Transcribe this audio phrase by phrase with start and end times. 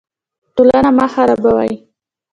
[0.55, 1.71] ټولنه مه خرابوئ